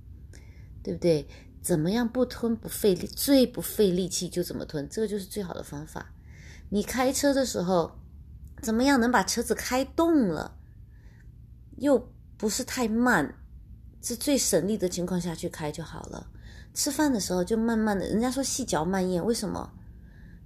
[0.84, 1.28] 对不对？
[1.64, 6.14] 怎么样不吞不费力，最不费力气就怎么吞，这个就是最好的方法。
[6.70, 8.00] 你开车的时候，
[8.62, 10.57] 怎么样能把车子开动了，
[11.78, 11.98] 又
[12.38, 13.34] 不是太慢，
[14.02, 16.30] 是最省力的情况下去开就好了。
[16.74, 19.72] 吃饭的时候就慢慢的，人家说细嚼慢咽，为什么？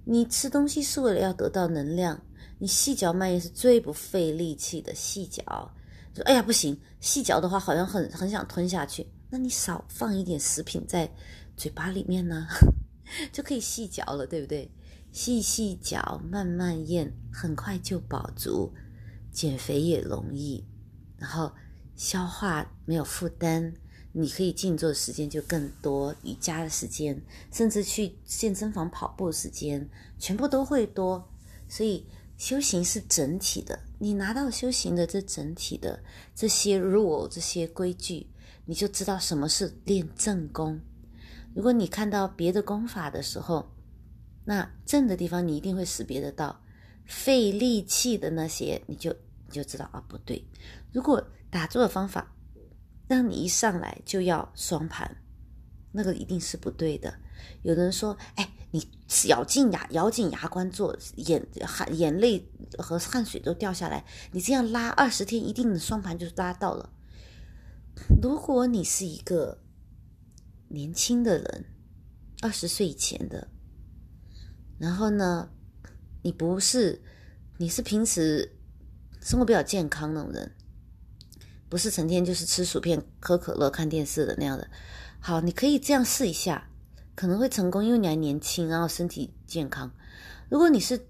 [0.04, 2.20] 你吃东西是为了要得到能量。”
[2.58, 4.94] 你细嚼慢咽是最不费力气的。
[4.94, 5.42] 细嚼，
[6.14, 9.04] 说哎呀不行，细嚼的话好像很很想吞下去。
[9.28, 11.10] 那你少放一点食品在
[11.56, 12.46] 嘴巴里面呢，
[13.32, 14.70] 就可以细嚼了，对不对？
[15.10, 18.72] 细细嚼，慢慢咽，很快就饱足，
[19.32, 20.64] 减肥也容易，
[21.22, 21.50] 然后
[21.94, 23.72] 消化没有负担，
[24.10, 31.32] 你可以静坐的时间就更多，瑜伽的时间，甚至去健身房跑步时间，全部都会多，
[31.68, 32.04] 所以。
[32.38, 36.02] 修行是整体的，你拿到修行的这整体的
[36.34, 38.26] 这些 rule 这些规矩，
[38.64, 40.80] 你就知道什么是练正功。
[41.54, 43.70] 如果你看到别的功法的时候，
[44.44, 46.60] 那正的地方你一定会识别得到，
[47.06, 49.12] 费力气的那些你就
[49.46, 50.44] 你就知道啊不对。
[50.92, 52.34] 如果打坐的方法
[53.08, 55.16] 让你一上来就要双盘，
[55.92, 57.14] 那个一定是不对的。
[57.62, 58.88] 有的人说：“哎，你
[59.28, 66.92] 咬紧牙，咬紧牙关做，眼汗、眼泪和汗水都掉下来，你这样拉二十天，一定双盘就拉到了。”
[68.22, 69.62] 如果你是一个
[70.68, 71.64] 年轻的人，
[72.40, 73.48] 二十岁以前的，
[74.78, 75.50] 然后呢，
[76.22, 77.02] 你不是，
[77.58, 78.56] 你是平时
[79.20, 80.52] 生活比较健康那种人，
[81.72, 84.68] 不是成天就是吃薯片、喝可乐、看电视的那样的。
[85.20, 86.68] 好，你可以这样试一下。
[87.14, 89.90] 可能会成功，因为你还年轻，然后身体健康。
[90.50, 91.06] 如果你是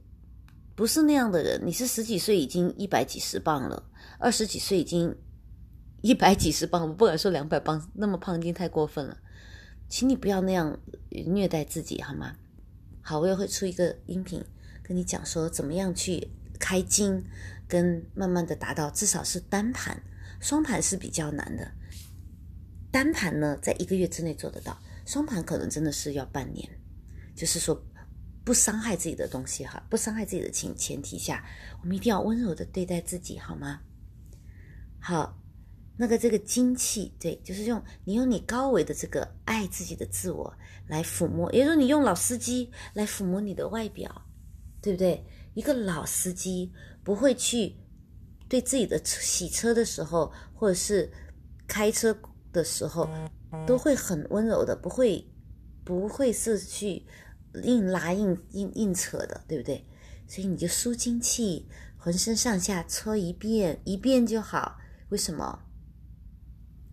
[0.76, 3.82] 不是那样的人，你是十几岁已经一百几十磅了，
[4.20, 5.12] 二十几岁已经
[6.00, 9.18] 一百几十磅，我不敢说两百磅，那么胖已经太过分了。
[9.88, 10.78] 请你不要那样
[11.26, 12.36] 虐待自己，好吗？
[13.00, 14.40] 好，我也会出一个音频
[14.84, 16.28] 跟你讲说怎么样去
[16.60, 17.24] 开筋，
[17.66, 20.00] 跟慢慢的达到至少是单盘，
[20.42, 21.72] 双盘是比较难的。
[22.90, 24.78] 单盘呢，在一个月之内做得到。
[25.06, 26.68] 双盘可能真的是要半年，
[27.34, 27.74] 就是说
[28.44, 31.44] 不伤害自己的东西哈，不伤害自己的情前提下，
[31.80, 33.80] 我们一定要温柔的对待自己，好吗？
[35.00, 35.36] 好，
[35.96, 40.52] 那个这个精气，对，就是用你用你高维的这个爱自己的自我
[40.86, 44.24] 来抚摸，也就是说你用老司机来抚摸你的外表，
[44.80, 45.24] 对不对？
[45.54, 46.72] 一个老司机
[47.02, 47.74] 不会去
[48.52, 51.10] 对自己的洗车的时候，或者是
[51.66, 52.14] 开车
[52.52, 53.08] 的时候。
[53.66, 55.26] 都会很温柔的，不会，
[55.84, 57.04] 不会是去
[57.64, 59.86] 硬拉硬硬硬扯的，对不对？
[60.26, 64.78] 所以你就舒筋气，浑身上下搓一遍，一遍就好。
[65.10, 65.64] 为什么？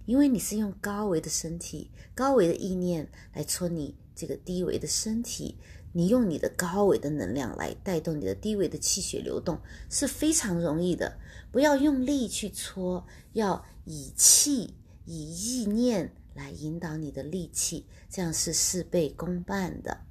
[0.05, 5.57] 因为你是用高维的身体、高维的意念来搓你这个低维的身体，
[5.93, 9.59] 你用你的高维的能量来带动你的低维的气血流动，
[9.89, 11.19] 是非常容易的。
[11.51, 14.75] 不要用力去搓，要以气、
[15.05, 16.13] 以意念。
[16.35, 20.05] 来引导你的力气，这样是事倍功半的。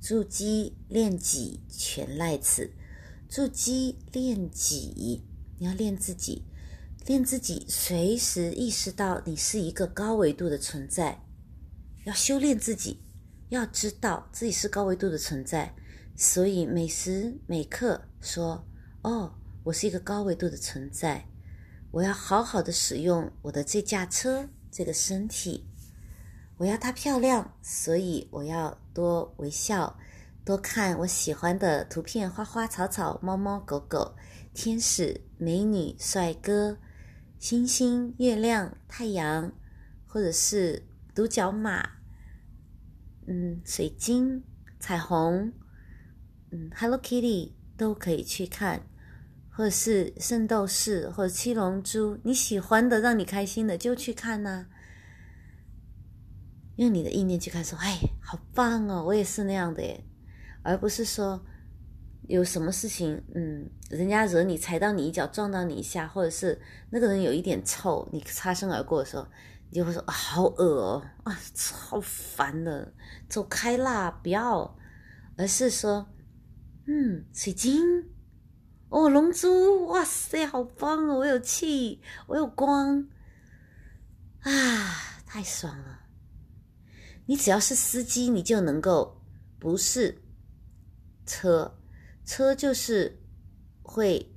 [0.00, 2.70] 筑基练己，全赖此。
[3.28, 5.24] 筑基练己，
[5.58, 6.44] 你要练自己，
[7.06, 11.24] 练自己，随时意识到你是一个高维度的存在。
[12.04, 13.00] 要修炼自己，
[13.52, 15.74] 要知道自己是高维度的存在，
[16.16, 18.66] 所以每时每刻说
[19.04, 21.22] ：“哦，我是一个高维度的存在。”
[21.92, 25.68] 我要好好的使用我的这架车，这个身体，
[26.56, 29.98] 我要它漂亮，所以我要多微笑，
[30.46, 34.16] 多看我喜欢的图片，花花草草、猫猫狗狗、
[34.54, 36.78] 天使、美女、帅哥、
[37.38, 39.52] 星星、月亮、太阳，
[40.06, 41.86] 或者是独角马，
[43.26, 44.42] 嗯，水晶、
[44.78, 45.52] 彩虹，
[46.50, 48.82] 嗯，Hello Kitty 都可以去看。
[49.54, 54.64] 或者是圣斗士，或者七龙珠，你喜欢的，让你开心的，就去看呐。
[56.76, 60.02] 用你的意念去看，说：“哎，好棒哦，我也是那样的耶。”
[60.64, 61.44] 而不是说
[62.28, 66.58] 有什么事情，嗯，人家惹你，踩到你一脚，撞到你一下，或者是
[66.88, 69.26] 那个人有一点臭，你擦身而过的时候，
[69.72, 72.92] 就会说：“好恶哦，啊，超烦的，
[73.28, 74.76] 走开啦，不要。”
[75.38, 76.06] 而是说
[76.86, 78.10] ：“嗯，水晶。”
[78.90, 81.16] 哦，龙珠，哇塞，好棒哦！
[81.16, 83.08] 我有气，我有光，
[84.40, 86.00] 啊，太爽了！
[87.24, 89.22] 你只要是司机，你就能够
[89.58, 90.22] 不是
[91.24, 91.78] 车，
[92.26, 93.18] 车就是
[93.82, 94.36] 会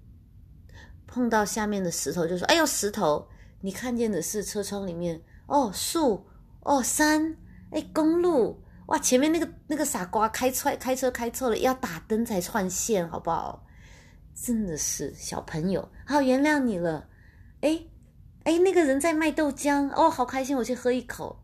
[1.06, 3.28] 碰到下面的石头，就说：“哎呦，石头！”
[3.66, 6.24] 你看见的是车窗里面哦，树
[6.62, 7.36] 哦，山
[7.72, 13.66] 哎，公路哇，前面那个那个傻瓜开错开车开错了，要打灯才换线，好不好？
[14.36, 17.10] 真的是小朋友，好原谅你了。
[17.62, 17.84] 哎
[18.44, 21.44] 哎，那个人在卖豆浆哦，好开心，我去喝一口。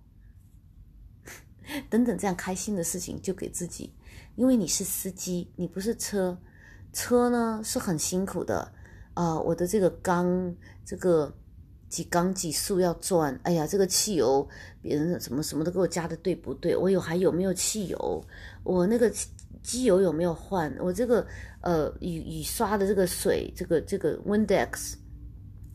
[1.89, 3.95] 等等，这样开心的事情就给自己，
[4.35, 6.37] 因为你是司机，你不是车。
[6.93, 8.71] 车呢是很辛苦的
[9.15, 10.55] 啊，我的这个缸，
[10.85, 11.35] 这个
[11.91, 13.39] 几缸几速要转。
[13.43, 14.49] 哎呀，这个汽油
[14.81, 16.75] 别人什么什么都给我加的对不对？
[16.75, 18.25] 我有还有没有汽油？
[18.63, 19.13] 我那个。
[19.63, 20.75] 机油有没有换？
[20.79, 21.23] 我这个
[21.61, 24.95] 呃雨雨刷的这个水，这个这个 Windex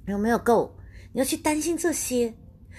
[0.08, 0.76] 有没有够？
[1.12, 2.34] 你要去担心这些，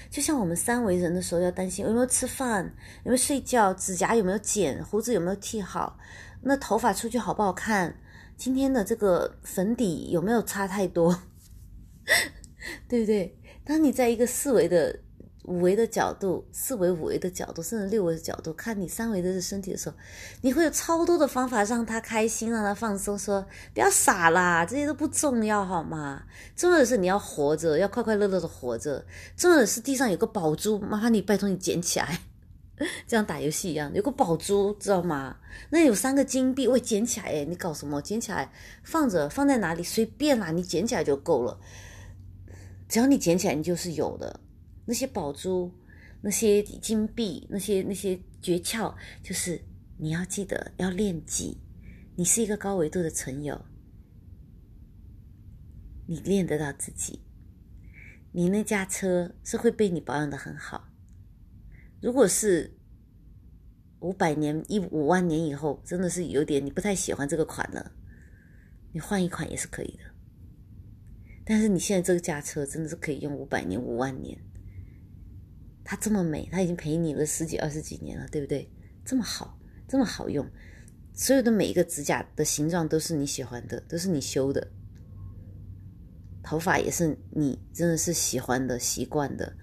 [0.10, 2.66] 就像我们三维人的时候要担心有没有吃饭，
[3.06, 5.98] 有没有睡觉，指甲有没有剪，胡子有没有剃好，
[6.42, 7.96] 那头发出去好不好看？
[8.36, 11.18] 今天的这个粉底有没有擦太多？
[12.88, 13.38] 对不对？
[13.64, 14.98] 当你在一个四维的
[15.44, 19.96] 五维的角度、四维、五维的角度，甚至六维的角度看你三维的身体的时候，
[20.42, 23.18] 你会有超多的方法让他开心，让他放松。
[23.18, 26.24] 说不要傻啦，这些都不重要，好吗？
[26.56, 29.06] 重要的是你要活着，要快快乐乐的活着。
[29.36, 32.20] 重要的是地上有个宝珠，麻烦你拜托你捡起来，
[33.08, 35.38] 这样打游戏一样，有个宝珠，知道吗？
[35.70, 38.02] 那有三个金币，我捡起来，哎，你搞什么？
[38.02, 38.52] 捡起来
[38.84, 41.58] 放着，放在哪里随便啦，你捡起来就够了。
[42.88, 44.40] 只要你捡起来，你就是有的。
[44.86, 45.72] 那些宝珠、
[46.22, 49.62] 那些金币、那些那些诀窍，就是
[49.98, 51.58] 你要记得要练技。
[52.16, 53.66] 你是一个高维度的存有，
[56.08, 57.22] 你练得到自己。
[58.32, 60.88] 你那架车是会被你保养的很好。
[62.02, 62.72] 如果是
[64.00, 67.92] 五百年、一五万年以后，真的是有点你不太喜欢这个款了，
[68.94, 70.17] 你换一款也是可以的。
[71.48, 74.38] 但是你现在这个驾车真的是可以用五百年、五万年。
[75.86, 78.70] 它这么美，它已经陪你了十几二十几年了，对不对？
[79.06, 80.46] 这么好，这么好用，
[81.14, 84.70] 所有的每一个指甲的形状都是你喜欢的，都是你修的。
[86.44, 89.56] 头发也是你真的是喜欢的、习惯的。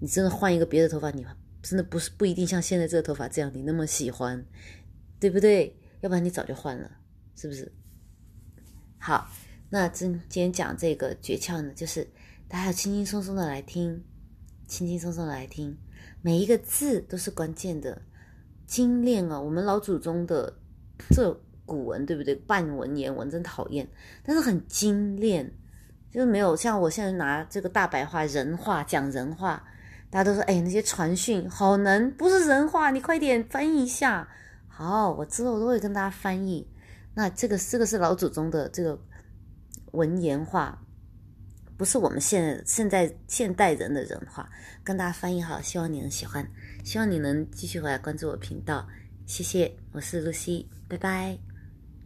[0.00, 1.26] 你真的换一个别的头发，你
[1.62, 4.42] 真的不是不一定像现在这个头发这样，你那么喜欢，
[5.20, 5.78] 对不对？
[6.00, 6.90] 要不然你早就换了，
[7.34, 7.70] 是不是？
[8.98, 9.30] 好，
[9.68, 12.06] 那今今天讲这个诀窍呢，就是
[12.48, 14.04] 大家要轻轻松松的来听。
[14.68, 15.78] 轻轻松松的来听，
[16.22, 18.02] 每一个字都是关键的，
[18.66, 19.40] 精炼啊！
[19.40, 20.52] 我们老祖宗的
[21.10, 21.32] 这
[21.64, 22.34] 古文，对不对？
[22.34, 23.88] 半文言文真讨厌，
[24.24, 25.48] 但是很精炼，
[26.10, 29.62] 就是没有像我现在拿这个大白话人话讲人话，
[30.10, 34.28] 大家都说哎，那些传讯好难，不是人话，你快点翻译一下。
[34.66, 36.68] 好，我之后都会跟大家翻译。
[37.14, 38.98] 那这个这个是老祖宗的这个
[39.92, 40.82] 文言话。
[41.76, 44.50] 不是我们现现在现代人的人话，
[44.82, 46.48] 跟大家翻译好，希望你能喜欢，
[46.84, 48.88] 希望你能继续回来关注我频道，
[49.26, 51.55] 谢谢，我是露西，拜拜。